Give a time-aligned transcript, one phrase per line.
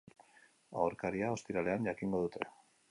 [0.85, 2.53] Aurkaria ostiralean jakingo dute.